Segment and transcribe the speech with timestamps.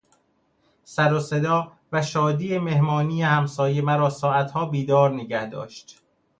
[0.83, 5.99] سروصدا و شادی مهمانی همسایه مرا ساعتها بیدار نگهداشت.